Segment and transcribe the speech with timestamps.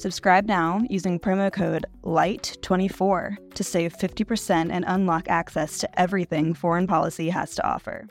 [0.00, 6.86] Subscribe now using promo code LIGHT24 to save 50% and unlock access to everything foreign
[6.86, 8.08] policy has to offer.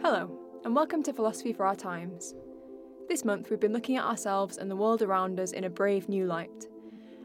[0.00, 2.32] Hello, and welcome to Philosophy for Our Times.
[3.10, 6.08] This month, we've been looking at ourselves and the world around us in a brave
[6.08, 6.66] new light.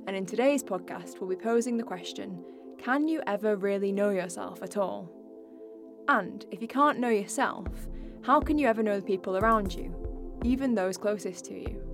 [0.06, 2.44] And in today's podcast, we'll be posing the question
[2.78, 5.10] Can you ever really know yourself at all?
[6.10, 7.70] And if you can't know yourself,
[8.24, 9.96] how can you ever know the people around you,
[10.44, 11.87] even those closest to you?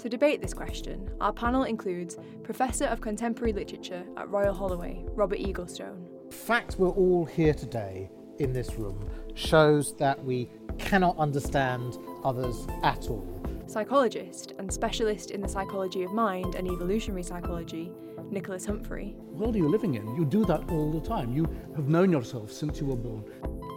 [0.00, 5.38] To debate this question, our panel includes Professor of Contemporary Literature at Royal Holloway, Robert
[5.38, 6.06] Eaglestone.
[6.30, 10.48] The fact we're all here today in this room shows that we
[10.78, 13.26] cannot understand others at all.
[13.66, 17.92] Psychologist and specialist in the psychology of mind and evolutionary psychology,
[18.30, 19.14] Nicholas Humphrey.
[19.18, 20.16] What world are living in?
[20.16, 21.34] You do that all the time.
[21.34, 21.44] You
[21.76, 23.22] have known yourself since you were born.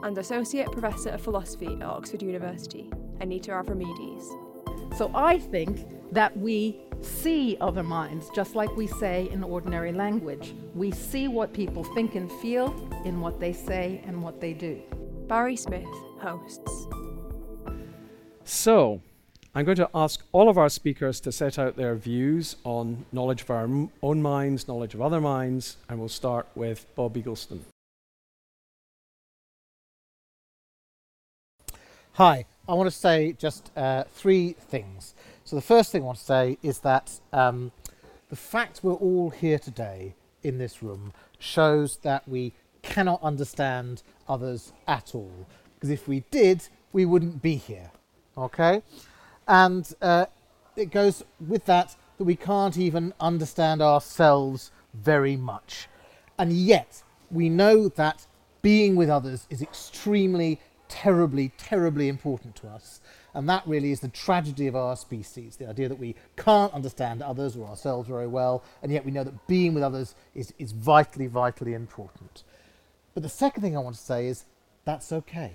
[0.03, 4.23] And Associate Professor of Philosophy at Oxford University, Anita Avramides.
[4.97, 10.53] So I think that we see other minds, just like we say in ordinary language.
[10.73, 12.73] We see what people think and feel
[13.05, 14.81] in what they say and what they do.
[15.27, 15.87] Barry Smith
[16.19, 16.87] hosts.
[18.45, 19.01] So,
[19.55, 23.43] I'm going to ask all of our speakers to set out their views on knowledge
[23.43, 27.61] of our m- own minds, knowledge of other minds, and we'll start with Bob Eaglestone.
[32.13, 35.13] Hi, I want to say just uh, three things.
[35.53, 37.71] So, the first thing I want to say is that um,
[38.31, 44.73] the fact we're all here today in this room shows that we cannot understand others
[44.87, 45.45] at all.
[45.75, 47.91] Because if we did, we wouldn't be here.
[48.35, 48.81] Okay?
[49.47, 50.25] And uh,
[50.75, 55.87] it goes with that that we can't even understand ourselves very much.
[56.39, 58.25] And yet, we know that
[58.63, 63.01] being with others is extremely, terribly, terribly important to us.
[63.33, 67.21] And that really is the tragedy of our species the idea that we can't understand
[67.21, 70.71] others or ourselves very well, and yet we know that being with others is, is
[70.71, 72.43] vitally, vitally important.
[73.13, 74.45] But the second thing I want to say is
[74.85, 75.53] that's okay.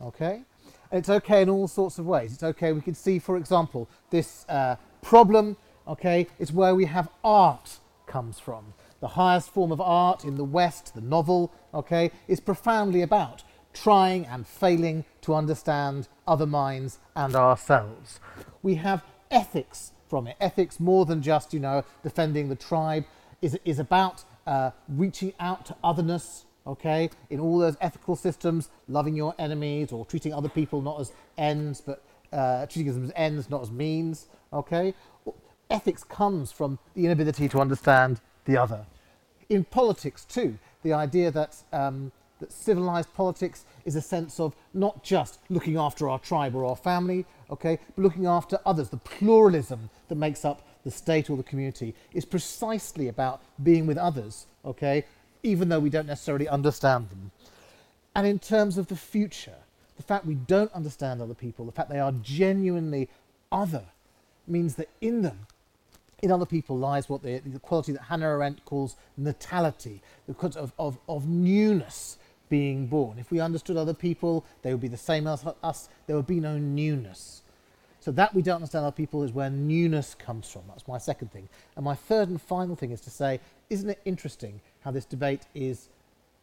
[0.00, 0.42] Okay?
[0.90, 2.34] And it's okay in all sorts of ways.
[2.34, 5.56] It's okay, we can see, for example, this uh, problem,
[5.88, 8.74] okay, is where we have art comes from.
[9.00, 13.42] The highest form of art in the West, the novel, okay, is profoundly about
[13.74, 18.20] trying and failing to understand other minds and ourselves.
[18.62, 20.36] We have ethics from it.
[20.40, 23.04] Ethics, more than just, you know, defending the tribe,
[23.42, 29.16] is, is about uh, reaching out to otherness, okay, in all those ethical systems, loving
[29.16, 32.02] your enemies or treating other people not as ends, but
[32.32, 34.94] uh, treating them as ends, not as means, okay.
[35.70, 38.86] Ethics comes from the inability to understand the other.
[39.48, 42.12] In politics, too, the idea that um,
[42.44, 46.76] that civilized politics is a sense of not just looking after our tribe or our
[46.76, 48.90] family, okay, but looking after others.
[48.90, 53.96] The pluralism that makes up the state or the community is precisely about being with
[53.96, 55.06] others, okay,
[55.42, 57.30] even though we don't necessarily understand them.
[58.14, 59.56] And in terms of the future,
[59.96, 63.08] the fact we don't understand other people, the fact they are genuinely
[63.50, 63.84] other,
[64.46, 65.46] means that in them
[66.22, 70.72] in other people lies what the, quality that Hannah Arendt calls natality, the quality of,
[70.78, 72.16] of, of newness
[72.48, 73.18] being born.
[73.18, 76.40] If we understood other people, they would be the same as us, there would be
[76.40, 77.42] no newness.
[78.00, 80.62] So that we don't understand other people is where newness comes from.
[80.68, 81.48] That's my second thing.
[81.74, 85.42] And my third and final thing is to say, isn't it interesting how this debate
[85.54, 85.88] is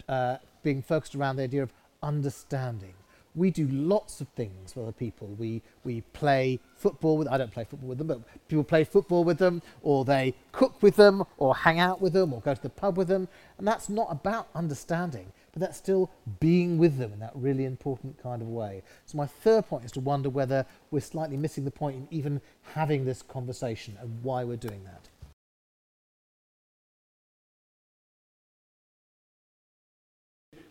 [0.09, 1.71] uh, being focused around the idea of
[2.01, 2.93] understanding?
[3.35, 5.27] we do lots of things with other people.
[5.39, 9.23] We, we play football with, I don't play football with them, but people play football
[9.23, 12.61] with them, or they cook with them, or hang out with them, or go to
[12.61, 13.27] the pub with them.
[13.57, 16.09] And that's not about understanding, but that's still
[16.39, 18.83] being with them in that really important kind of way.
[19.05, 22.41] So my third point is to wonder whether we're slightly missing the point in even
[22.73, 25.09] having this conversation and why we're doing that.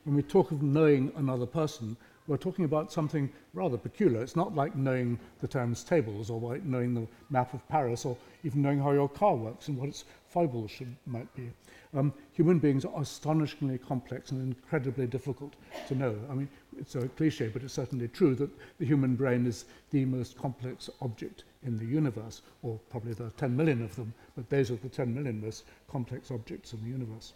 [0.05, 4.23] when we talk of knowing another person, we're talking about something rather peculiar.
[4.23, 8.17] It's not like knowing the times tables or like knowing the map of Paris or
[8.45, 11.51] even knowing how your car works and what its foibles should, might be.
[11.93, 15.55] Um, human beings are astonishingly complex and incredibly difficult
[15.89, 16.17] to know.
[16.31, 16.49] I mean,
[16.79, 20.89] it's a cliche, but it's certainly true that the human brain is the most complex
[21.03, 24.77] object in the universe, or probably there are 10 million of them, but those are
[24.77, 27.33] the 10 million most complex objects in the universe.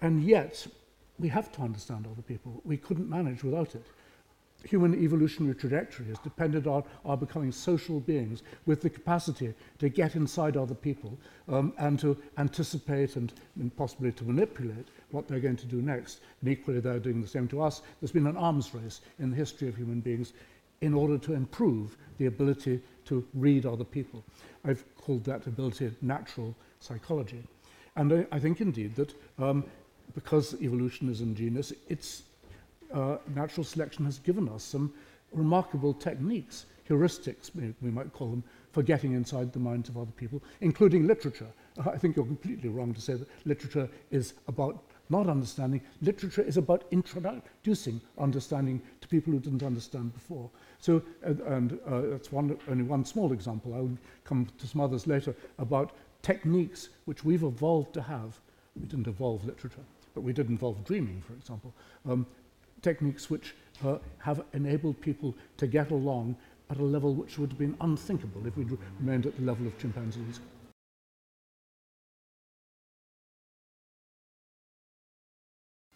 [0.00, 0.66] And yet,
[1.18, 2.60] we have to understand other people.
[2.64, 3.86] We couldn't manage without it
[4.64, 10.16] human evolutionary trajectory has depended on our becoming social beings with the capacity to get
[10.16, 11.18] inside other people
[11.48, 16.20] um, and to anticipate and, and, possibly to manipulate what they're going to do next.
[16.40, 17.82] And equally, they're doing the same to us.
[18.00, 20.32] There's been an arms race in the history of human beings
[20.80, 24.24] in order to improve the ability to read other people.
[24.64, 27.42] I've called that ability natural psychology.
[27.94, 29.64] And I, I think indeed that um,
[30.14, 32.22] because evolution is ingenious, it's
[32.92, 34.92] uh, natural selection has given us some
[35.32, 40.42] remarkable techniques, heuristics, we might call them, for getting inside the minds of other people,
[40.60, 41.48] including literature.
[41.78, 45.80] Uh, I think you're completely wrong to say that literature is about not understanding.
[46.02, 50.50] Literature is about introducing understanding to people who didn't understand before.
[50.78, 53.74] So, uh, and uh, that's one, only one small example.
[53.74, 55.92] I'll come to some others later about
[56.22, 58.38] techniques which we've evolved to have.
[58.78, 59.84] We didn't evolve literature,
[60.14, 61.72] but we did involve dreaming, for example,
[62.08, 62.26] um,
[62.82, 66.36] techniques which uh, have enabled people to get along
[66.70, 69.78] at a level which would have been unthinkable if we'd remained at the level of
[69.78, 70.40] chimpanzees.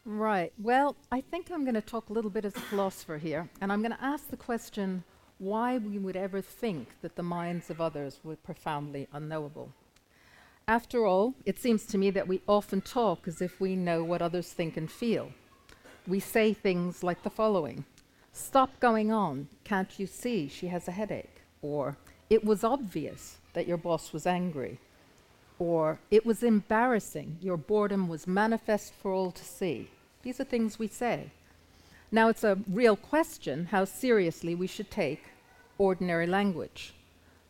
[0.04, 0.52] Right.
[0.58, 3.70] Well, I think I'm going to talk a little bit as a philosopher here, and
[3.70, 5.04] I'm going to ask the question
[5.38, 9.72] why we would ever think that the minds of others were profoundly unknowable.
[10.66, 14.22] After all, it seems to me that we often talk as if we know what
[14.22, 15.32] others think and feel
[16.06, 17.84] we say things like the following
[18.32, 19.48] Stop going on.
[19.64, 21.42] Can't you see she has a headache?
[21.62, 21.96] Or,
[22.28, 24.78] It was obvious that your boss was angry.
[25.58, 27.38] Or, It was embarrassing.
[27.40, 29.90] Your boredom was manifest for all to see.
[30.22, 31.30] These are things we say.
[32.12, 35.30] Now, it's a real question how seriously we should take
[35.78, 36.94] ordinary language.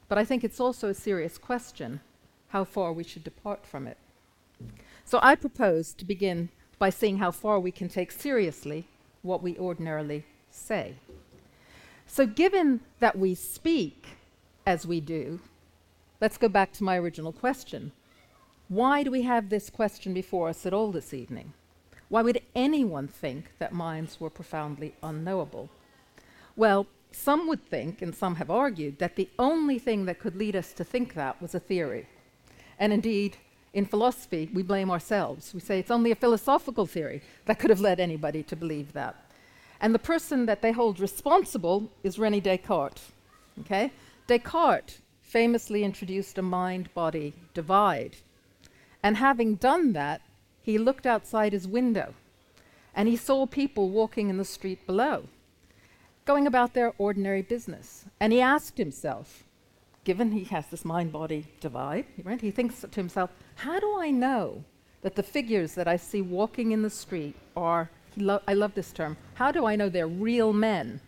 [0.08, 2.00] But I think it's also a serious question
[2.49, 3.97] how far we should depart from it.
[5.05, 8.88] So I propose to begin by seeing how far we can take seriously
[9.22, 10.94] what we ordinarily say.
[12.06, 14.16] So, given that we speak
[14.66, 15.40] as we do,
[16.20, 17.92] let's go back to my original question.
[18.68, 21.52] Why do we have this question before us at all this evening?
[22.08, 25.68] Why would anyone think that minds were profoundly unknowable?
[26.56, 30.56] Well, some would think, and some have argued, that the only thing that could lead
[30.56, 32.06] us to think that was a theory.
[32.78, 33.36] And indeed,
[33.72, 35.55] in philosophy, we blame ourselves.
[35.55, 39.14] We say it's only a philosophical theory that could have led anybody to believe that.
[39.81, 43.12] And the person that they hold responsible is Rene Descartes.
[43.61, 43.93] Okay?
[44.26, 48.17] Descartes famously introduced a mind body divide.
[49.02, 50.20] And having done that,
[50.62, 52.14] he looked outside his window
[52.94, 55.25] and he saw people walking in the street below,
[56.25, 58.05] going about their ordinary business.
[58.19, 59.44] And he asked himself,
[60.05, 64.11] given he has this mind body divide, right, he thinks to himself, how do I
[64.11, 64.64] know
[65.02, 68.92] that the figures that I see walking in the street are, lo- I love this
[68.92, 71.00] term, how do I know they're real men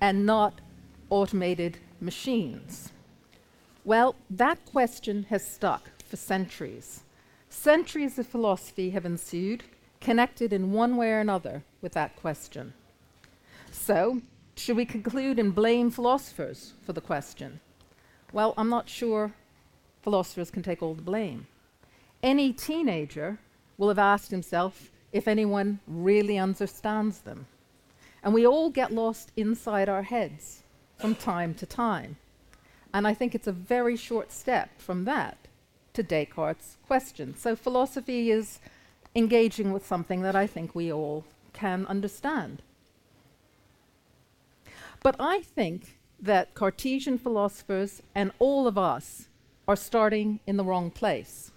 [0.00, 0.60] and not
[1.10, 2.92] automated machines?
[3.84, 7.02] Well, that question has stuck for centuries.
[7.48, 9.64] Centuries of philosophy have ensued,
[10.00, 12.72] connected in one way or another with that question.
[13.70, 14.22] So,
[14.56, 17.60] should we conclude and blame philosophers for the question?
[18.32, 19.32] Well, I'm not sure
[20.02, 21.46] philosophers can take all the blame.
[22.22, 23.38] Any teenager
[23.76, 27.46] will have asked himself if anyone really understands them.
[28.22, 30.62] And we all get lost inside our heads
[30.98, 32.16] from time to time.
[32.92, 35.38] And I think it's a very short step from that
[35.94, 37.36] to Descartes' question.
[37.36, 38.60] So philosophy is
[39.14, 42.62] engaging with something that I think we all can understand.
[45.02, 49.28] But I think that Cartesian philosophers and all of us
[49.66, 51.50] are starting in the wrong place.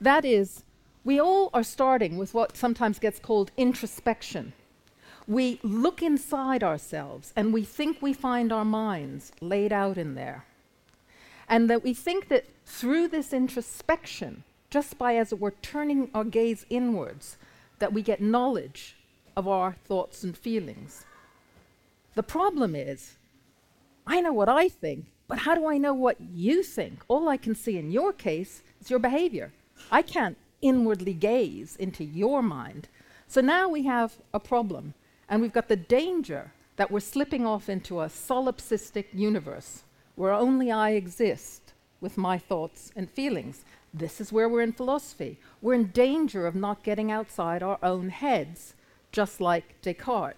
[0.00, 0.62] That is,
[1.04, 4.52] we all are starting with what sometimes gets called introspection.
[5.26, 10.44] We look inside ourselves and we think we find our minds laid out in there.
[11.48, 16.24] And that we think that through this introspection, just by as it were turning our
[16.24, 17.36] gaze inwards,
[17.78, 18.96] that we get knowledge
[19.36, 21.04] of our thoughts and feelings.
[22.14, 23.16] The problem is,
[24.06, 27.02] I know what I think, but how do I know what you think?
[27.08, 29.52] All I can see in your case is your behavior.
[29.90, 32.88] I can't inwardly gaze into your mind.
[33.26, 34.94] So now we have a problem,
[35.28, 39.82] and we've got the danger that we're slipping off into a solipsistic universe
[40.14, 43.64] where only I exist with my thoughts and feelings.
[43.92, 45.38] This is where we're in philosophy.
[45.60, 48.74] We're in danger of not getting outside our own heads,
[49.10, 50.36] just like Descartes.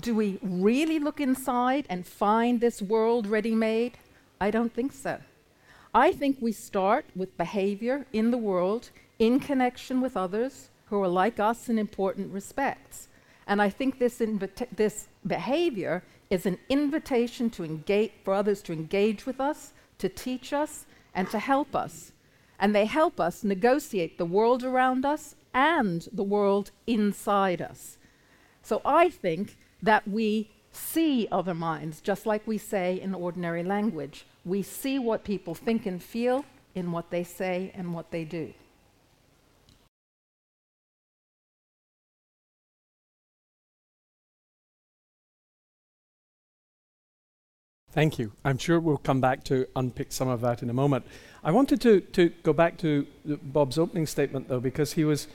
[0.00, 3.98] Do we really look inside and find this world ready made?
[4.40, 5.18] I don't think so.
[5.94, 11.08] I think we start with behavior in the world in connection with others who are
[11.08, 13.08] like us in important respects.
[13.46, 18.72] And I think this, invita- this behavior is an invitation to engage, for others to
[18.72, 22.12] engage with us, to teach us, and to help us.
[22.60, 27.96] And they help us negotiate the world around us and the world inside us.
[28.62, 34.26] So I think that we see other minds, just like we say in ordinary language.
[34.44, 36.44] We see what people think and feel
[36.74, 38.52] in what they say and what they do.
[47.90, 48.32] Thank you.
[48.44, 51.06] I'm sure we'll come back to unpick some of that in a moment.
[51.42, 55.26] I wanted to, to go back to Bob's opening statement, though, because he was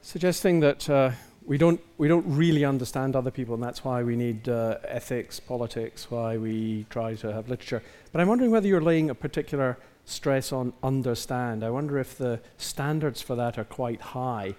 [0.00, 1.12] suggesting that uh,
[1.46, 5.40] we, don't, we don't really understand other people, and that's why we need uh, ethics,
[5.40, 7.82] politics, why we try to have literature.
[8.12, 11.64] But I'm wondering whether you're laying a particular stress on understand.
[11.64, 14.54] I wonder if the standards for that are quite high.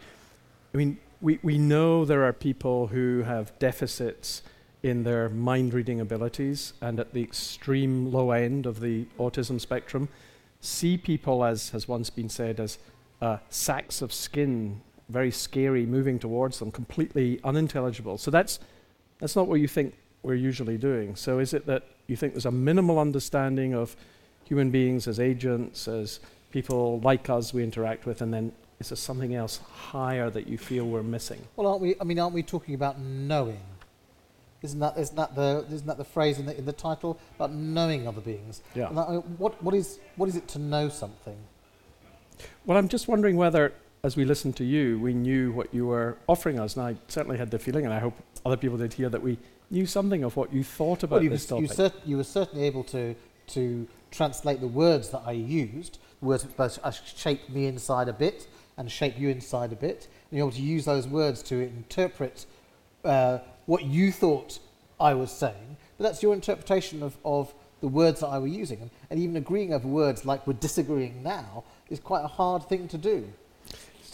[0.74, 4.42] I mean, we, we know there are people who have deficits
[4.84, 10.10] in their mind reading abilities and at the extreme low end of the autism spectrum
[10.60, 12.78] see people as has once been said as
[13.22, 18.60] uh, sacks of skin very scary moving towards them completely unintelligible so that's
[19.19, 19.93] that's not what you think
[20.24, 23.95] we're usually doing so is it that you think there's a minimal understanding of
[24.45, 26.19] human beings as agents as
[26.51, 30.57] people like us we interact with and then is there something else higher that you
[30.57, 33.60] feel we're missing well aren't we i mean aren't we talking about knowing
[34.63, 37.51] isn't that, isn't that, the, isn't that the phrase in the, in the title about
[37.51, 38.62] knowing other beings?
[38.74, 38.88] Yeah.
[38.93, 41.36] That, what, what, is, what is it to know something?
[42.65, 43.74] Well, I'm just wondering whether,
[44.05, 46.75] as we listened to you, we knew what you were offering us.
[46.75, 48.13] And I certainly had the feeling, and I hope
[48.45, 49.38] other people did here, that we
[49.72, 51.69] knew something of what you thought about well, you this topic.
[51.69, 53.15] You, cert- you were certainly able to,
[53.48, 56.79] to translate the words that I used, the words which both
[57.17, 60.10] shaped me inside a bit and shape you inside a bit.
[60.29, 62.45] And you're able to use those words to interpret
[63.05, 64.60] uh, what you thought
[65.00, 68.81] I was saying, but that's your interpretation of, of the words that I were using.
[68.81, 72.89] And, and even agreeing over words like we're disagreeing now is quite a hard thing
[72.89, 73.31] to do.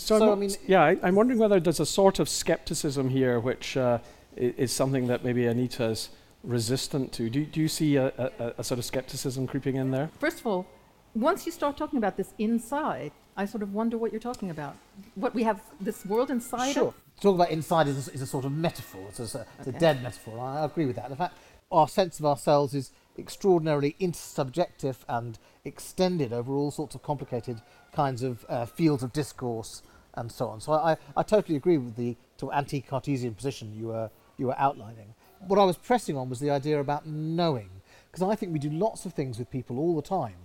[0.09, 3.39] So, so I mean, yeah, I, am wondering whether there's a sort of skepticism here,
[3.39, 3.99] which uh,
[4.35, 6.09] is something that maybe Anita's
[6.43, 7.29] resistant to.
[7.29, 10.09] Do, do you see a, a, a, sort of skepticism creeping in there?
[10.19, 10.65] First of all,
[11.13, 14.75] once you start talking about this inside, I sort of wonder what you're talking about.
[15.13, 16.73] What we have this world inside.
[16.73, 16.91] Sure.
[17.21, 19.05] Talk about inside is a, is a sort of metaphor.
[19.09, 19.77] It's a, it's okay.
[19.77, 20.39] a dead metaphor.
[20.39, 21.11] I, I agree with that.
[21.11, 21.37] In fact,
[21.71, 27.61] our sense of ourselves is extraordinarily intersubjective and extended over all sorts of complicated
[27.93, 29.83] kinds of uh, fields of discourse
[30.19, 30.59] and so on.
[30.61, 34.59] So I, I totally agree with the sort of anti-Cartesian position you were you were
[34.59, 35.13] outlining.
[35.47, 37.69] What I was pressing on was the idea about knowing,
[38.11, 40.35] because I think we do lots of things with people all the time.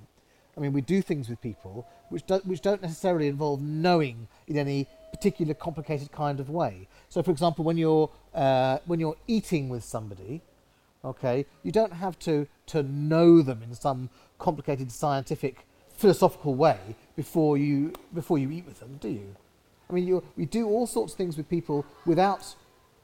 [0.56, 4.56] I mean, we do things with people which don't, which don't necessarily involve knowing in
[4.56, 6.88] any particular complicated kind of way.
[7.08, 10.42] So, for example, when you're uh, when you're eating with somebody,
[11.04, 15.66] okay, you don't have to to know them in some complicated scientific
[15.96, 16.78] philosophical way
[17.16, 19.36] before you before you eat with them, do you?
[19.88, 22.54] I mean, you we do all sorts of things with people without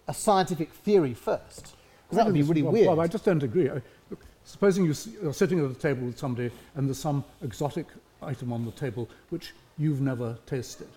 [0.08, 1.76] a scientific theory first.
[2.04, 2.88] Because that would be really well, weird.
[2.88, 3.70] Well, I just don't agree.
[3.70, 4.94] I, look, supposing you,
[5.28, 7.86] are sitting at a table with somebody and there's some exotic
[8.22, 10.88] item on the table which you've never tasted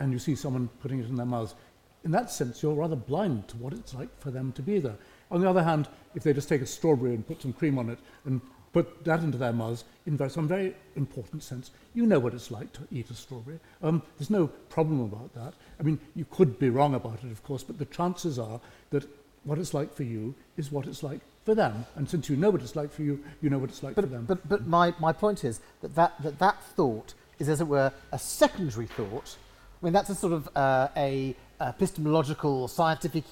[0.00, 1.54] and you see someone putting it in their mouth.
[2.04, 4.96] In that sense, you're rather blind to what it's like for them to be there.
[5.30, 7.90] On the other hand, if they just take a strawberry and put some cream on
[7.90, 8.40] it and
[8.72, 12.72] put that into their mouths, in some very important sense, you know what it's like
[12.74, 13.58] to eat a strawberry.
[13.82, 15.54] Um, there's no problem about that.
[15.80, 18.60] I mean, you could be wrong about it, of course, but the chances are
[18.90, 19.08] that
[19.44, 21.86] what it's like for you is what it's like for them.
[21.96, 24.04] And since you know what it's like for you, you know what it's like but,
[24.04, 24.24] for them.
[24.26, 27.92] But, but my, my point is that that, that that thought is, as it were,
[28.12, 29.36] a secondary thought
[29.80, 33.24] I mean, that's a sort of uh, a epistemological, scientific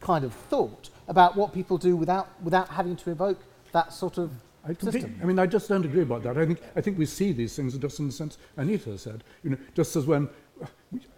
[0.00, 3.40] kind of thought about what people do without, without having to evoke
[3.72, 4.30] that sort of
[4.64, 5.18] I system.
[5.20, 6.38] I mean, I just don't agree about that.
[6.38, 9.24] I think, I think we see these things just in the sense Anita said.
[9.42, 10.28] You know, just as when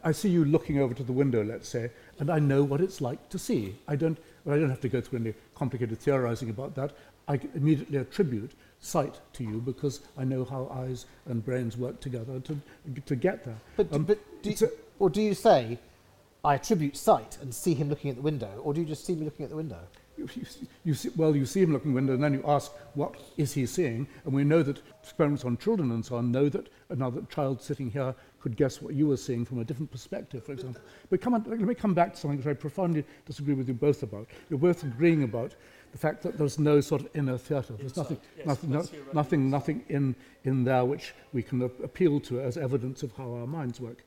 [0.02, 3.00] I see you looking over to the window, let's say, and I know what it's
[3.00, 3.76] like to see.
[3.86, 6.92] I don't, well, I don't have to go through any complicated theorizing about that.
[7.28, 12.40] I immediately attribute sight to you because I know how eyes and brains work together
[12.40, 12.58] to,
[13.06, 13.56] to get there.
[13.76, 15.78] But, um, but do you, or do you say,
[16.44, 19.14] I attribute sight and see him looking at the window, or do you just see
[19.14, 19.80] me looking at the window?
[20.16, 20.46] You, you,
[20.84, 23.66] you see, well, you see him looking window, and then you ask, what is he
[23.66, 24.06] seeing?
[24.24, 27.90] And we know that experiments on children and so on know that another child sitting
[27.90, 30.82] here could guess what you were seeing from a different perspective, for example.
[31.10, 33.74] But come on, let me come back to something which I profoundly disagree with you
[33.74, 34.28] both about.
[34.50, 35.54] You're both agreeing about
[35.92, 37.74] the fact that there's no sort of inner theatre.
[37.78, 42.40] There's nothing, yes, nothing, no, nothing, nothing in, in there which we can appeal to
[42.40, 44.04] as evidence of how our minds work.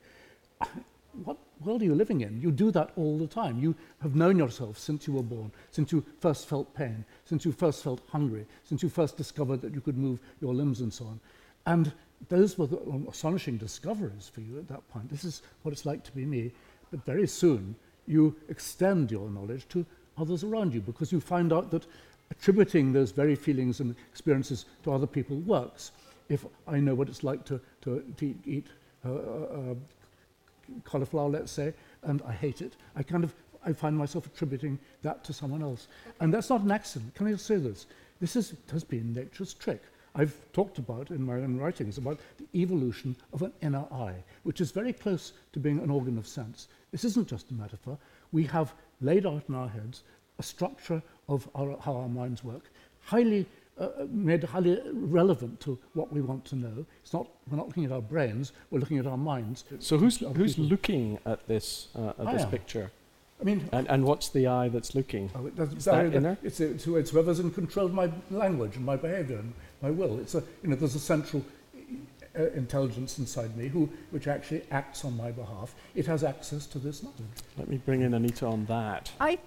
[1.24, 2.40] What world are you living in?
[2.40, 3.60] You do that all the time.
[3.60, 7.52] You have known yourself since you were born, since you first felt pain, since you
[7.52, 11.06] first felt hungry, since you first discovered that you could move your limbs and so
[11.06, 11.20] on.
[11.66, 11.92] And
[12.28, 15.10] those were the astonishing discoveries for you at that point.
[15.10, 16.52] This is what it's like to be me.
[16.90, 19.84] But very soon, you extend your knowledge to
[20.16, 21.86] others around you because you find out that
[22.30, 25.92] attributing those very feelings and experiences to other people works.
[26.28, 28.66] If I know what it's like to, to, to eat
[29.04, 29.74] uh, uh, uh
[30.84, 33.34] cauliflower, let's say, and I hate it, I kind of
[33.64, 35.88] I find myself attributing that to someone else.
[36.20, 37.14] And that's not an accident.
[37.14, 37.86] Can I just say this?
[38.20, 39.82] This is, has been nature's trick.
[40.14, 44.60] I've talked about in my own writings about the evolution of an inner eye, which
[44.60, 46.68] is very close to being an organ of sense.
[46.90, 47.98] This isn't just a metaphor.
[48.32, 50.02] We have laid out in our heads
[50.38, 52.70] a structure of our, how our minds work,
[53.00, 53.46] highly
[53.78, 56.86] uh, made highly relevant to what we want to know.
[57.02, 59.64] It's not, we're not looking at our brains, we're looking at our minds.
[59.78, 62.90] So who's, who's looking at this, uh, at this picture?
[63.40, 65.30] I mean, and, and what's the eye that's looking?
[65.34, 66.38] Oh, it Is that in there?
[66.42, 70.18] It's, it's, it's whoever's in control of my language and my behaviour and my will.
[70.18, 71.44] It's a, you know, there's a central
[72.36, 75.74] uh, intelligence inside me who, which actually acts on my behalf.
[75.94, 77.20] It has access to this knowledge.
[77.56, 79.12] Let me bring in Anita on that.
[79.20, 79.38] I,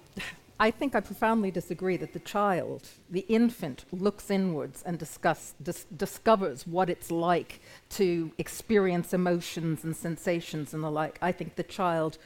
[0.60, 5.86] I think I profoundly disagree that the child, the infant, looks inwards and discuss, dis-
[5.96, 11.18] discovers what it's like to experience emotions and sensations and the like.
[11.20, 12.18] I think the child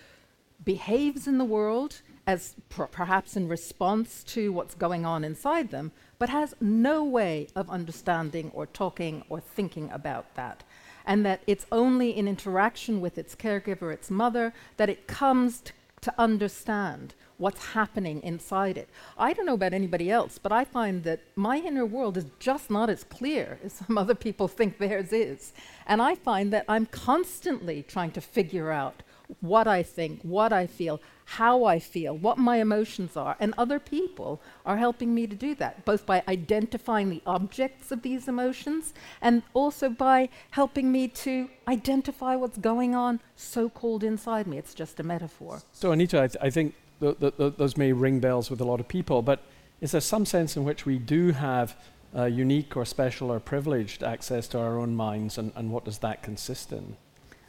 [0.64, 5.92] behaves in the world as pr- perhaps in response to what's going on inside them,
[6.18, 10.64] but has no way of understanding or talking or thinking about that.
[11.06, 15.72] And that it's only in interaction with its caregiver, its mother, that it comes t-
[16.06, 18.88] to understand what's happening inside it.
[19.18, 22.70] I don't know about anybody else, but I find that my inner world is just
[22.70, 25.52] not as clear as some other people think theirs is.
[25.84, 29.02] And I find that I'm constantly trying to figure out
[29.40, 33.36] what I think, what I feel, how I feel, what my emotions are.
[33.40, 38.02] And other people are helping me to do that, both by identifying the objects of
[38.02, 44.46] these emotions and also by helping me to identify what's going on so called inside
[44.46, 44.58] me.
[44.58, 45.62] It's just a metaphor.
[45.72, 48.64] So, Anita, I, th- I think th- th- th- those may ring bells with a
[48.64, 49.42] lot of people, but
[49.80, 51.76] is there some sense in which we do have
[52.16, 55.98] uh, unique or special or privileged access to our own minds, and, and what does
[55.98, 56.96] that consist in?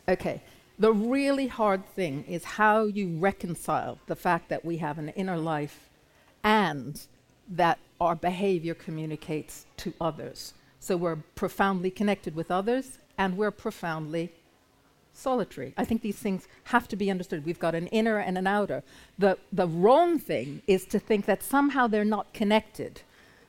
[0.09, 0.41] Okay.
[0.79, 5.37] The really hard thing is how you reconcile the fact that we have an inner
[5.37, 5.89] life
[6.43, 7.01] and
[7.49, 10.53] that our behavior communicates to others.
[10.79, 14.31] So we're profoundly connected with others and we're profoundly
[15.13, 15.73] solitary.
[15.77, 17.43] I think these things have to be understood.
[17.43, 18.83] We've got an inner and an outer.
[19.17, 23.01] The, the wrong thing is to think that somehow they're not connected,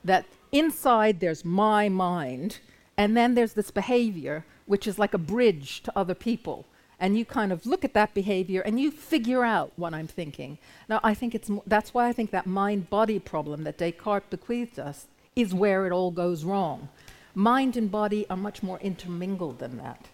[0.03, 2.57] that inside there's my mind,
[2.97, 6.65] and then there's this behavior, which is like a bridge to other people
[6.99, 10.57] and you kind of look at that behavior and you figure out what I'm thinking.
[10.87, 14.79] Now, I think it's that's why I think that mind body problem that Descartes bequeathed
[14.79, 16.89] us is where it all goes wrong.
[17.33, 20.07] Mind and body are much more intermingled than that.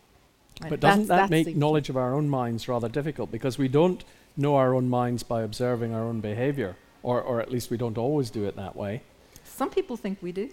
[0.70, 3.32] But doesn't that make knowledge of our own minds rather difficult?
[3.32, 4.04] Because we don't
[4.38, 7.98] know our own minds by observing our own behavior, or, or at least we don't
[7.98, 9.02] always do it that way.
[9.44, 10.50] Some people think we do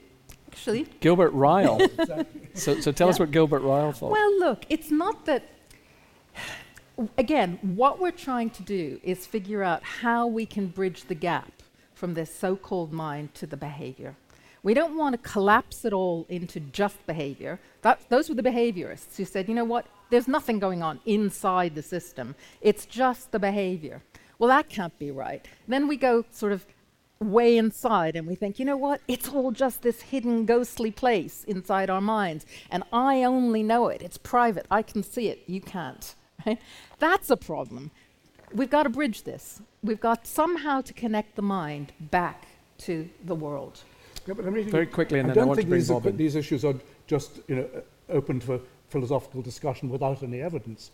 [0.53, 0.87] actually.
[1.01, 1.81] Gilbert Ryle.
[2.55, 3.11] so, so tell yeah.
[3.11, 4.13] us what Gilbert Ryle thought.
[4.13, 5.62] Well, look, it's not that
[7.17, 11.53] again, what we're trying to do is figure out how we can bridge the gap
[11.95, 14.17] from this so called mind to the behavior.
[14.63, 17.59] We don't want to collapse it all into just behavior.
[17.83, 21.75] That, those were the behaviorists who said, you know what, there's nothing going on inside
[21.75, 24.03] the system, it's just the behavior.
[24.39, 25.47] Well, that can't be right.
[25.69, 26.67] Then we go sort of
[27.21, 31.45] way inside and we think, you know what, it's all just this hidden, ghostly place
[31.45, 34.03] inside our minds, and I only know it.
[34.03, 34.67] It's private.
[34.71, 35.45] I can see it.
[35.47, 36.15] You can't.
[36.47, 36.59] Right?
[36.99, 37.91] That's a problem.
[38.55, 39.61] We've got to bridge this.
[39.83, 42.47] We've got somehow to connect the mind back
[42.79, 43.81] to the world.
[44.27, 46.75] Yeah, Very quickly, and I then I don't think these, are, these issues are
[47.07, 47.81] just you know, uh,
[48.13, 50.93] open for philosophical discussion without any evidence.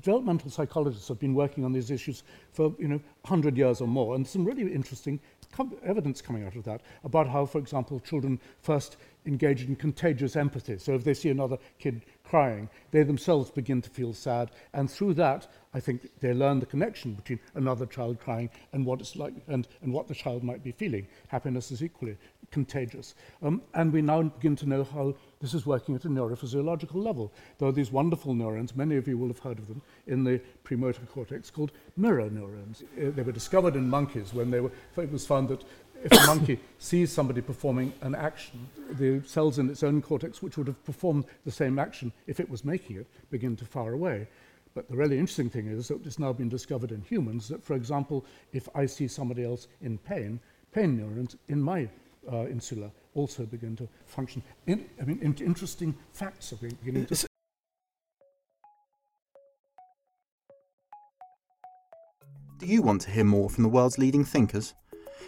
[0.00, 4.14] Developmental psychologists have been working on these issues for you know 100 years or more,
[4.14, 5.18] and some really interesting
[5.52, 8.96] com- evidence coming out of that about how, for example, children first
[9.28, 10.78] engage in contagious empathy.
[10.78, 15.14] So if they see another kid crying, they themselves begin to feel sad, and through
[15.14, 19.34] that, I think they learn the connection between another child crying and what it's like
[19.46, 21.06] and, and what the child might be feeling.
[21.28, 22.16] Happiness is equally
[22.50, 23.14] contagious.
[23.42, 27.32] Um, and we now begin to know how this is working at a neurophysiological level.
[27.58, 30.40] There are these wonderful neurons, many of you will have heard of them, in the
[30.64, 32.82] premotor cortex called mirror neurons.
[32.96, 35.64] Uh, they were discovered in monkeys when they were, it was found that
[36.04, 40.56] if a monkey sees somebody performing an action, the cells in its own cortex, which
[40.56, 44.28] would have performed the same action if it was making it, begin to fire away.
[44.74, 47.74] But the really interesting thing is that it's now been discovered in humans that, for
[47.74, 50.40] example, if I see somebody else in pain,
[50.72, 51.88] pain neurons in my
[52.30, 54.42] uh, insula also begin to function.
[54.66, 57.26] In, I mean, in, interesting facts are beginning to.
[62.58, 64.74] Do you want to hear more from the world's leading thinkers?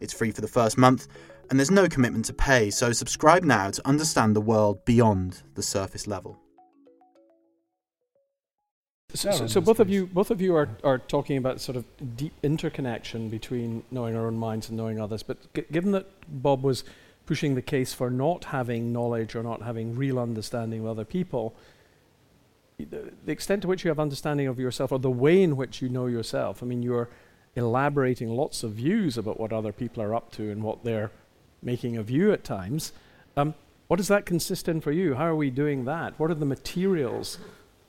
[0.00, 1.08] It's free for the first month,
[1.50, 5.62] and there's no commitment to pay, so subscribe now to understand the world beyond the
[5.62, 6.38] surface level.
[9.14, 11.84] So, so, so both of you, both of you are, are talking about sort of
[12.16, 15.22] deep interconnection between knowing our own minds and knowing others.
[15.22, 16.84] But g- given that Bob was
[17.24, 21.54] pushing the case for not having knowledge or not having real understanding of other people,
[22.78, 25.80] the, the extent to which you have understanding of yourself or the way in which
[25.80, 26.62] you know yourself.
[26.62, 27.08] I mean, you're
[27.58, 31.10] elaborating lots of views about what other people are up to and what they're
[31.62, 32.92] making of you at times.
[33.36, 33.54] Um,
[33.88, 35.14] what does that consist in for you?
[35.14, 36.18] How are we doing that?
[36.18, 37.38] What are the materials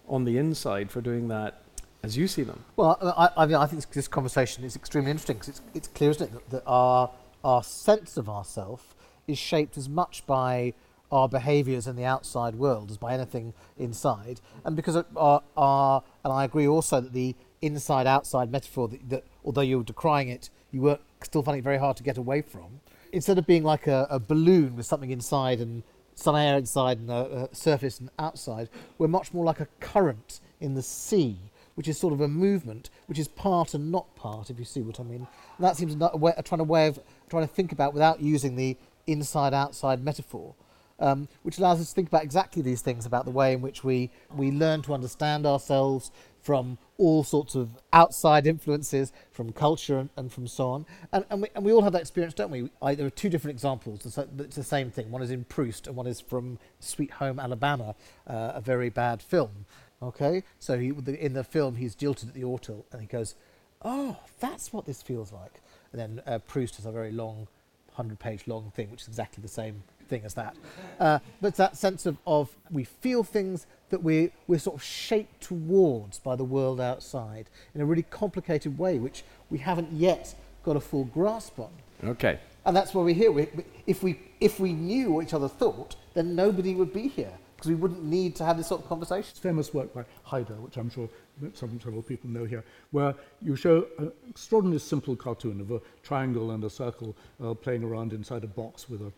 [0.08, 1.62] on the inside for doing that
[2.04, 2.64] as you see them?
[2.76, 6.10] Well, I, I, mean, I think this conversation is extremely interesting because it's, it's clear,
[6.12, 7.12] isn't it, that, that our,
[7.44, 8.96] our sense of ourself
[9.28, 10.74] is shaped as much by
[11.12, 14.42] our behaviours in the outside world as by anything inside.
[14.64, 19.26] And because our, our and I agree also that the inside outside metaphor that, that,
[19.50, 22.40] although you were decrying it, you were still finding it very hard to get away
[22.40, 22.82] from.
[23.12, 25.82] Instead of being like a, a balloon with something inside and
[26.14, 30.40] some air inside and a, a surface and outside, we're much more like a current
[30.62, 31.36] in the sea,
[31.74, 34.84] which is sort of a movement, which is part and not part, if you see
[34.84, 35.28] what I mean.
[35.58, 38.22] And that seems a, way, a trying to way of trying to think about without
[38.22, 40.54] using the inside outside metaphor.
[41.02, 43.86] Um, which allows us to think about exactly these things about the way in which
[43.86, 50.10] we, we learn to understand ourselves from all sorts of outside influences, from culture and,
[50.18, 50.86] and from so on.
[51.12, 52.70] And, and, we, and we all have that experience, don't we?
[52.82, 54.06] I, there are two different examples.
[54.06, 55.12] It's, it's the same thing.
[55.12, 57.96] One is in Proust, and one is from Sweet Home Alabama,
[58.28, 59.66] uh, a very bad film.
[60.02, 63.36] Okay, so he, in the film he's jilted at the auto, and he goes,
[63.82, 67.48] "Oh, that's what this feels like." And then uh, Proust has a very long
[67.96, 70.56] 100 page long thing, which is exactly the same thing as that.
[71.00, 75.42] Uh, but that sense of, of we feel things that we, we're sort of shaped
[75.42, 80.76] towards by the world outside in a really complicated way, which we haven't yet got
[80.76, 81.72] a full grasp on.
[82.04, 82.40] Okay.
[82.66, 83.32] And that's why we're here.
[83.32, 83.48] We,
[83.88, 87.70] if, we, if we knew what each other thought, then nobody would be here because
[87.70, 89.28] we wouldn't need to have this sort of conversation.
[89.32, 91.10] It's famous work by Heider, which I'm sure
[91.54, 96.52] some, several people know here, where you show an extraordinarily simple cartoon of a triangle
[96.52, 99.12] and a circle uh, playing around inside a box with a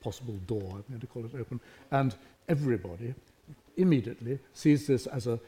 [0.00, 1.60] possible door, I'm going to call it open,
[1.90, 2.14] and
[2.48, 3.14] everybody
[3.76, 5.38] immediately sees this as a,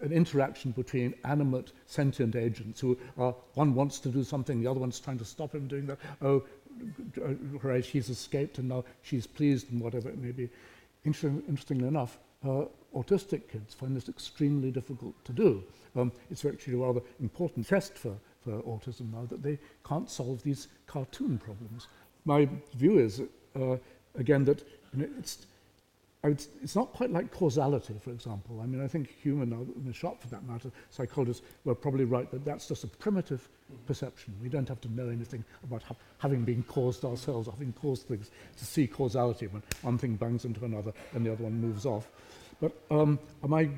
[0.00, 4.80] an interaction between animate, sentient agents who are, one wants to do something, the other
[4.80, 5.98] one's trying to stop him doing that.
[6.22, 6.42] Oh,
[7.60, 10.48] hooray, she's escaped and now she's pleased and whatever it may be.
[11.04, 15.62] Interesting, interestingly enough, uh, autistic kids find this extremely difficult to do.
[15.96, 20.42] Um, it's actually a rather important test for, for autism now that they can't solve
[20.42, 21.88] these cartoon problems.
[22.24, 23.20] My view is,
[23.56, 23.76] uh,
[24.16, 24.62] again, that
[24.94, 25.46] you know, it's,
[26.24, 28.60] would, it's not quite like causality, for example.
[28.62, 32.30] I mean, I think human, in the shop for that matter, psychologists were probably right
[32.30, 33.48] that that's just a primitive
[33.86, 34.34] perception.
[34.42, 38.30] We don't have to know anything about ha having been caused ourselves, having caused things,
[38.56, 42.06] to see causality when one thing bangs into another and the other one moves off.
[42.60, 43.68] But um, my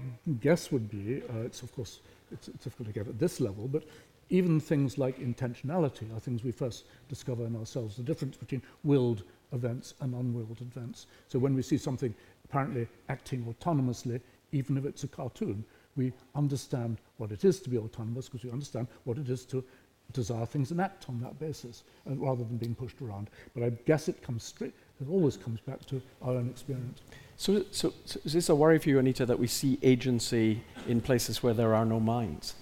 [0.40, 3.66] guess would be, uh, it's of course it's, it's difficult to get at this level,
[3.68, 3.84] but
[4.28, 9.22] even things like intentionality are things we first discover in ourselves, the difference between willed
[9.52, 11.06] events and unwilled events.
[11.28, 14.20] So when we see something apparently acting autonomously,
[14.52, 15.64] even if it's a cartoon,
[15.96, 19.64] we understand what it is to be autonomous because we understand what it is to
[20.12, 23.30] desire things and act on that basis, uh, rather than being pushed around.
[23.54, 27.00] But I guess it comes straight, it always comes back to our own experience.
[27.36, 31.00] So, so, so is this a worry for you, Anita, that we see agency in
[31.00, 32.54] places where there are no minds?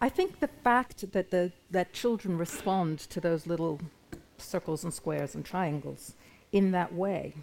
[0.00, 3.80] I think the fact that, the, that children respond to those little
[4.40, 6.14] circles and squares and triangles
[6.52, 7.34] in that way,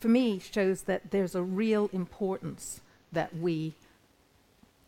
[0.00, 2.80] for me, shows that there's a real importance
[3.12, 3.74] that we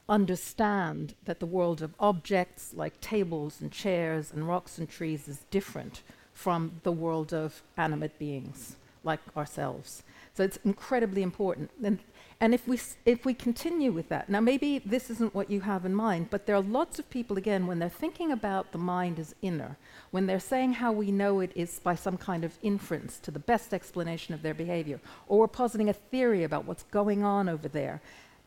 [0.08, 5.44] understand that the world of objects like tables and chairs and rocks and trees is
[5.50, 6.02] different
[6.34, 10.02] from the world of animate beings like ourselves.
[10.40, 11.70] So it's incredibly important.
[11.84, 11.98] And,
[12.40, 15.84] and if, we, if we continue with that, now maybe this isn't what you have
[15.84, 19.18] in mind, but there are lots of people, again, when they're thinking about the mind
[19.18, 19.76] as inner,
[20.12, 23.38] when they're saying how we know it is by some kind of inference to the
[23.38, 24.98] best explanation of their behavior,
[25.28, 28.00] or we're positing a theory about what's going on over there.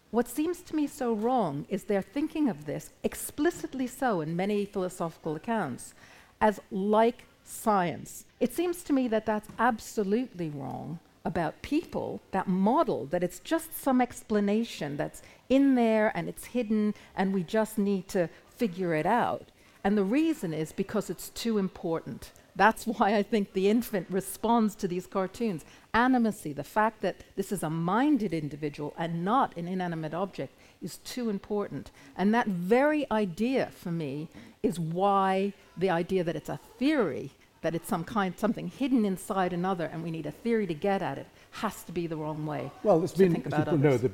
[0.10, 4.66] What seems to me so wrong is they're thinking of this, explicitly so in many
[4.66, 5.94] philosophical accounts,
[6.42, 8.26] as like science.
[8.40, 13.82] It seems to me that that's absolutely wrong about people, that model, that it's just
[13.82, 19.06] some explanation that's in there and it's hidden and we just need to figure it
[19.06, 19.50] out.
[19.84, 22.32] And the reason is because it's too important.
[22.56, 25.64] That's why I think the infant responds to these cartoons.
[25.94, 30.98] Animacy, the fact that this is a minded individual and not an inanimate object, is
[30.98, 31.92] too important.
[32.18, 34.28] And that very idea for me
[34.62, 37.32] is why the idea that it's a theory
[37.64, 41.02] that it's some kind something hidden inside another and we need a theory to get
[41.02, 43.98] at it has to be the wrong way well it's been think about people know
[43.98, 44.12] that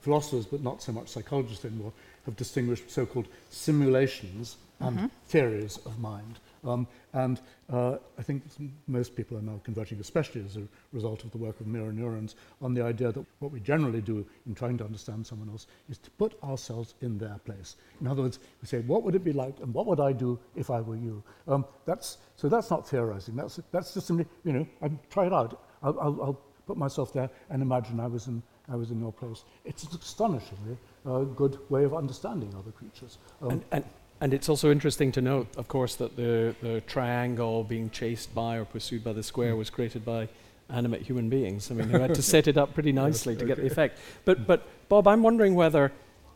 [0.00, 1.92] philosophers but not so much psychologists anymore
[2.26, 5.06] have distinguished so-called simulations and mm-hmm.
[5.26, 7.40] theories of mind um, and
[7.72, 8.42] uh, I think
[8.86, 12.36] most people are now converging, especially as a result of the work of mirror neurons,
[12.60, 15.98] on the idea that what we generally do in trying to understand someone else is
[15.98, 17.76] to put ourselves in their place.
[18.00, 20.38] In other words, we say, what would it be like and what would I do
[20.56, 21.22] if I were you?
[21.46, 23.36] Um, that's, so that's not theorizing.
[23.36, 25.60] That's, that's just simply, you know, I try it out.
[25.82, 29.12] I'll, I'll, I'll, put myself there and imagine I was in, I was in your
[29.12, 29.44] place.
[29.66, 33.18] It's an astonishingly uh, good way of understanding other creatures.
[33.42, 33.84] Um, and, and
[34.20, 38.56] and it's also interesting to note, of course, that the, the triangle being chased by
[38.56, 40.28] or pursued by the square was created by
[40.70, 41.70] animate human beings.
[41.70, 43.98] I mean, who had to set it up pretty nicely to get the effect.
[44.24, 45.92] But, but Bob, I'm wondering whether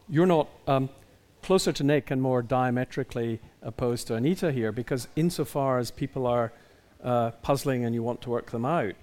[0.08, 0.88] you're not um,
[1.42, 6.52] closer to Nick and more diametrically opposed to Anita here, because insofar as people are
[7.02, 8.94] uh, puzzling and you want to work them out,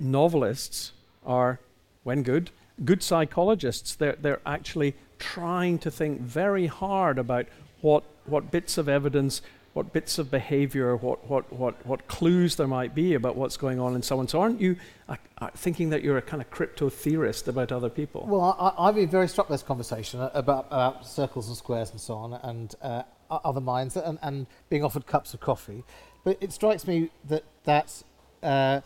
[0.00, 0.92] novelists
[1.24, 1.60] are,
[2.02, 2.50] when good,
[2.84, 3.94] good psychologists.
[3.94, 7.46] They're, they're actually trying to think very hard about
[7.82, 9.42] what, what bits of evidence,
[9.74, 13.80] what bits of behavior, what, what, what, what clues there might be about what's going
[13.80, 14.28] on and so on.
[14.28, 14.76] So aren't you
[15.08, 18.26] uh, uh, thinking that you're a kind of crypto theorist about other people?
[18.26, 22.00] Well, I, have been very struck by this conversation about, about circles and squares and
[22.00, 25.84] so on, and uh, other minds, and, and being offered cups of coffee.
[26.24, 28.04] But it strikes me that that's
[28.42, 28.82] uh,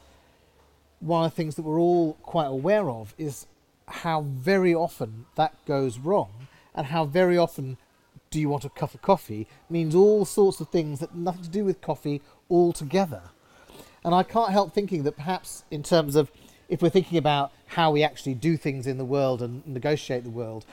[1.01, 3.47] one of the things that we're all quite aware of is
[3.89, 7.77] how very often that goes wrong, and how very often
[8.31, 11.49] do you want a cup of coffee means all sorts of things that nothing to
[11.49, 13.23] do with coffee altogether.
[14.05, 16.31] And I can't help thinking that perhaps in terms of
[16.69, 20.31] if we're thinking about how we actually do things in the world and negotiate the
[20.31, 20.65] world,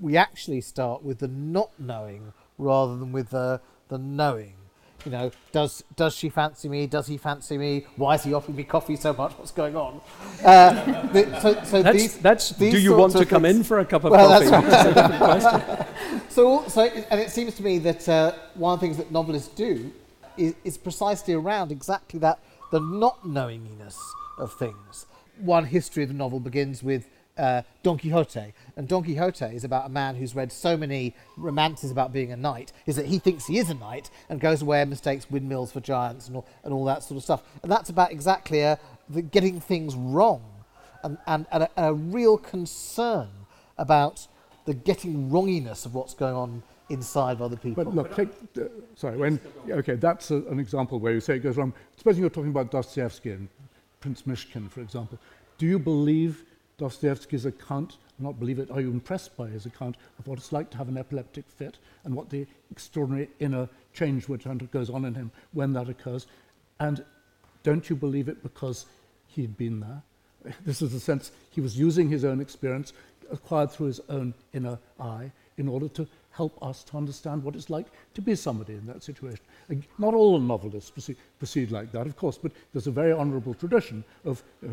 [0.00, 4.54] we actually start with the not knowing rather than with the, the knowing.
[5.04, 6.86] You know, does does she fancy me?
[6.86, 7.86] Does he fancy me?
[7.96, 9.32] Why is he offering me coffee so much?
[9.32, 10.00] What's going on?
[10.44, 13.78] Uh, the, so, so that's, these, that's these do you want to come in for
[13.78, 14.50] a cup of well, coffee?
[14.50, 15.86] That's right.
[16.28, 19.54] so, so, and it seems to me that uh, one of the things that novelists
[19.54, 19.92] do
[20.36, 23.98] is, is precisely around exactly that the not knowinginess
[24.38, 25.06] of things.
[25.38, 27.08] One history of the novel begins with
[27.40, 28.52] uh, Don Quixote.
[28.76, 32.36] And Don Quixote is about a man who's read so many romances about being a
[32.36, 35.72] knight, is that he thinks he is a knight and goes away and mistakes windmills
[35.72, 37.42] for giants and all, and all that sort of stuff.
[37.62, 40.44] And that's about exactly a, the getting things wrong
[41.02, 43.28] and, and, and a, a, real concern
[43.78, 44.28] about
[44.66, 47.84] the getting wronginess of what's going on inside of other people.
[47.84, 51.38] But look, take, uh, sorry, when, okay, that's a, an example where you say it
[51.38, 51.72] goes wrong.
[51.96, 53.48] Supposing you're talking about Dostoevsky and
[54.00, 55.18] Prince Myshkin, for example.
[55.56, 56.44] Do you believe
[56.80, 60.70] Dostoevsky's account, not believe it, are you impressed by his account of what it's like
[60.70, 65.14] to have an epileptic fit and what the extraordinary inner change which goes on in
[65.14, 66.26] him when that occurs?
[66.80, 67.04] And
[67.62, 68.86] don't you believe it because
[69.28, 70.02] he'd been there?
[70.64, 72.94] This is the sense he was using his own experience
[73.30, 77.70] acquired through his own inner eye in order to help us to understand what it's
[77.70, 79.44] like to be somebody in that situation.
[79.98, 84.04] Not all novelists proceed, proceed like that, of course, but there's a very honourable tradition
[84.24, 84.68] of uh,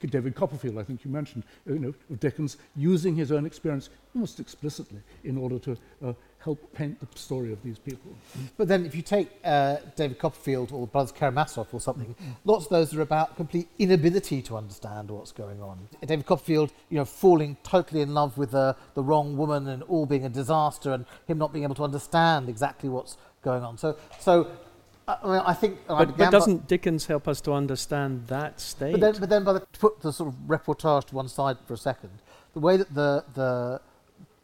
[0.00, 3.90] David Copperfield, I think you mentioned, uh, you know, of Dickens using his own experience
[4.14, 8.10] almost explicitly in order to uh, help paint the story of these people.
[8.56, 12.64] But then, if you take uh, David Copperfield or the Brothers Karamazov or something, lots
[12.64, 15.88] of those are about complete inability to understand what's going on.
[16.04, 20.06] David Copperfield, you know, falling totally in love with uh, the wrong woman and all
[20.06, 23.76] being a disaster, and him not being able to understand exactly what's going on.
[23.76, 24.50] So, so
[25.06, 25.78] uh, I, mean, I think.
[25.86, 28.92] But, but doesn't Dickens help us to understand that state?
[28.92, 31.58] But then, but then by the, to put the sort of reportage to one side
[31.66, 32.10] for a second,
[32.54, 33.80] the way that the, the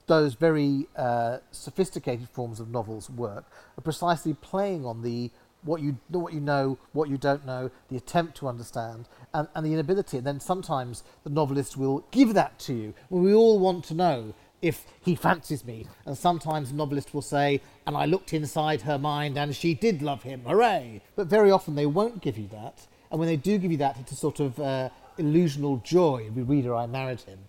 [0.06, 3.44] those very uh, sophisticated forms of novels work
[3.76, 5.30] are precisely playing on the
[5.62, 9.66] what you what you know, what you don't know, the attempt to understand, and, and
[9.66, 10.18] the inability.
[10.18, 12.94] And then sometimes the novelist will give that to you.
[13.10, 17.22] Well, we all want to know if he fancies me, and sometimes the novelist will
[17.22, 20.42] say, "And I looked inside her mind, and she did love him.
[20.46, 23.78] Hooray!" But very often they won't give you that, and when they do give you
[23.78, 26.30] that, it's a sort of uh, illusional joy.
[26.34, 27.40] The reader, I married him.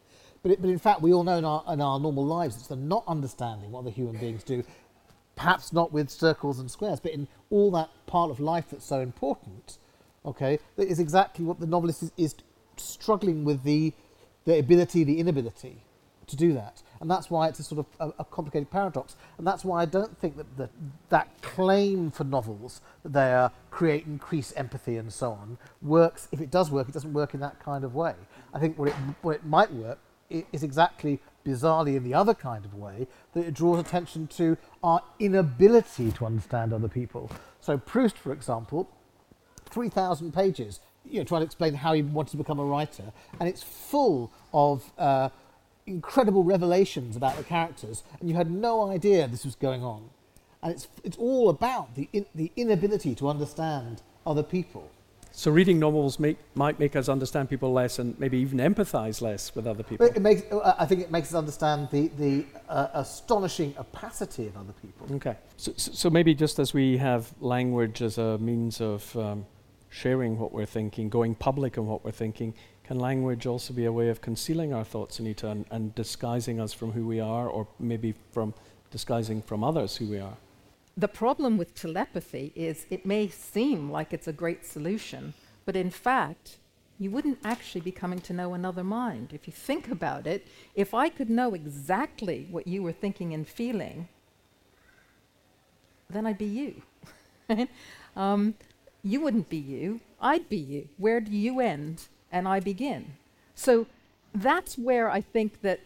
[0.48, 2.78] But, but in fact, we all know in our, in our normal lives, it's the
[2.78, 4.64] not understanding what the human beings do,
[5.36, 9.02] perhaps not with circles and squares, but in all that part of life that's so
[9.02, 9.78] important,
[10.26, 12.36] okay, that is exactly what the novelist is, is
[12.78, 13.94] struggling with the,
[14.46, 15.84] the ability, the inability
[16.28, 16.82] to do that.
[17.02, 19.18] And that's why it's a sort of a, a complicated paradox.
[19.38, 20.70] And that's why I don't think that the,
[21.10, 26.28] that claim for novels that they are create increase empathy and so on works.
[26.32, 28.16] If it does work, it doesn't work in that kind of way.
[28.54, 32.66] I think what it, what it might work is exactly bizarrely in the other kind
[32.66, 37.32] of way that it draws attention to our inability to understand other people.
[37.62, 38.90] So Proust, for example,
[39.70, 43.48] 3,000 pages, you know, trying to explain how he wanted to become a writer, and
[43.48, 45.30] it's full of uh,
[45.86, 50.10] incredible revelations about the characters, and you had no idea this was going on.
[50.62, 54.90] And it's, it's all about the, in, the inability to understand other people.
[55.38, 59.54] So reading novels make, might make us understand people less and maybe even empathize less
[59.54, 60.08] with other people.
[60.08, 60.42] But it makes,
[60.80, 65.16] I think it makes us understand the, the uh, astonishing opacity of other people.
[65.18, 65.36] Okay.
[65.58, 69.46] So, so so maybe just as we have language as a means of um,
[69.92, 73.92] sharing what we're thinking, going public on what we're thinking, can language also be a
[73.92, 77.68] way of concealing our thoughts, Anita, and, and disguising us from who we are, or
[77.80, 78.56] maybe from
[78.90, 80.38] disguising from others who we are?
[81.00, 85.92] The problem with telepathy is it may seem like it's a great solution, but in
[85.92, 86.58] fact,
[86.98, 89.30] you wouldn't actually be coming to know another mind.
[89.32, 93.48] If you think about it, if I could know exactly what you were thinking and
[93.48, 94.08] feeling,
[96.10, 96.82] then I'd be you.
[98.16, 98.56] um,
[99.04, 100.90] you wouldn't be you, I'd be you.
[100.98, 103.14] Where do you end and I begin?
[103.54, 103.86] So
[104.34, 105.82] that's where I think that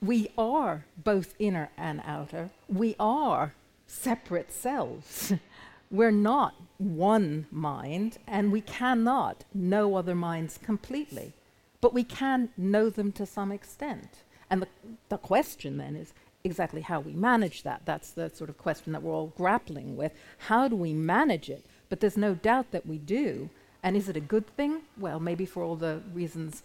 [0.00, 2.48] we are both inner and outer.
[2.66, 3.52] We are
[3.86, 5.32] separate selves.
[5.90, 11.32] We're not one mind, and we cannot know other minds completely,
[11.80, 14.22] but we can know them to some extent.
[14.50, 14.68] And the,
[15.08, 17.82] the question then is exactly how we manage that.
[17.84, 20.12] That's the sort of question that we're all grappling with.
[20.48, 21.64] How do we manage it?
[21.88, 23.48] But there's no doubt that we do.
[23.82, 24.82] And is it a good thing?
[24.98, 26.62] Well, maybe for all the reasons,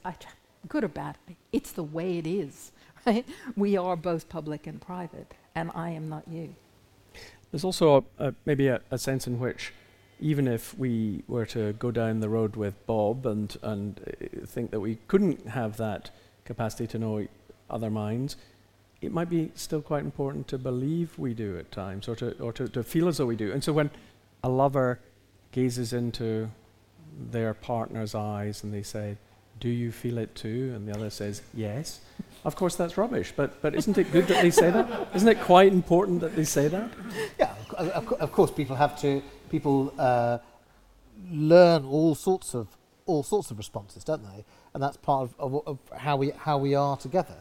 [0.68, 1.18] good or bad,
[1.52, 2.72] it's the way it is,
[3.06, 3.26] right?
[3.56, 6.56] We are both public and private, and I am not you.
[7.52, 9.74] There's also a, a, maybe a, a sense in which,
[10.20, 14.72] even if we were to go down the road with Bob and and uh, think
[14.72, 16.12] that we couldn't have that
[16.46, 17.28] capacity to know
[17.70, 18.36] other minds,
[19.02, 22.54] it might be still quite important to believe we do at times, or to or
[22.54, 23.52] to, to feel as though we do.
[23.52, 23.90] And so when
[24.44, 25.00] a lover
[25.52, 26.50] gazes into
[27.32, 29.18] their partner's eyes and they say,
[29.60, 32.02] "Do you feel it too?" and the other says, "Yes."
[32.46, 33.34] Of course, that's rubbish.
[33.36, 35.10] But but isn't it good that they say that?
[35.14, 36.90] Isn't it quite important that they say that?
[37.40, 40.38] Yeah, of, of, of course, people have to people uh,
[41.32, 42.68] learn all sorts of
[43.06, 44.46] all sorts of responses, don't they?
[44.74, 47.36] And that's part of, of, of how we how we are together.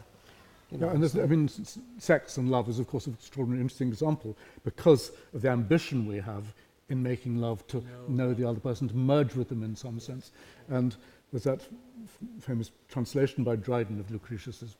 [0.71, 3.13] You Yeah, know, and I mean, s- s- sex and love is, of course, an
[3.13, 6.53] extraordinarily interesting example because of the ambition we have
[6.89, 10.31] in making love to know the other person, to merge with them in some sense.
[10.69, 10.95] And
[11.31, 14.75] there's that f- famous translation by Dryden of Lucretius's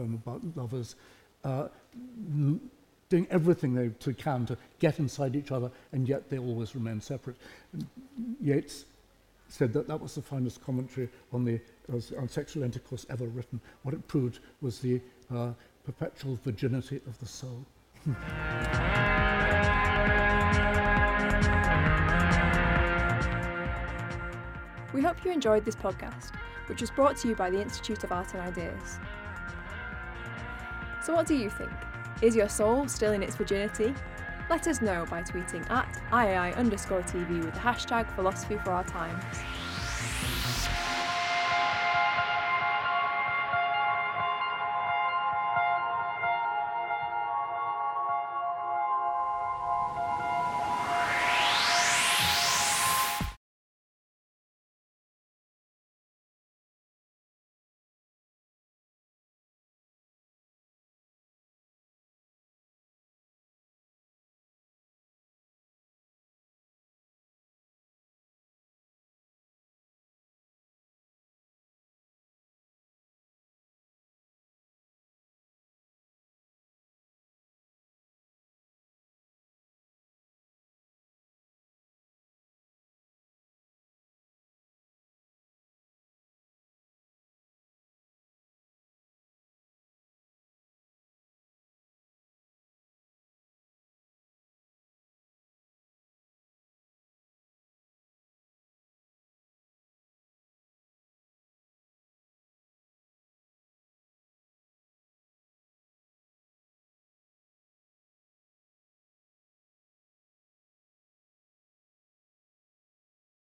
[0.00, 0.96] poem about lovers,
[1.44, 1.68] uh,
[3.08, 7.00] doing everything they to can to get inside each other, and yet they always remain
[7.00, 7.36] separate.
[8.40, 8.86] Yeats
[9.48, 11.60] said that that was the finest commentary on the
[12.18, 13.60] on sexual intercourse ever written.
[13.82, 15.00] What it proved was the
[15.34, 15.52] uh,
[15.84, 17.66] perpetual virginity of the soul.
[24.94, 26.34] We hope you enjoyed this podcast,
[26.66, 28.98] which was brought to you by the Institute of Art and Ideas.
[31.10, 31.72] So, what do you think?
[32.22, 33.92] Is your soul still in its virginity?
[34.48, 38.84] Let us know by tweeting at IAI underscore TV with the hashtag philosophy for our
[38.84, 39.24] times.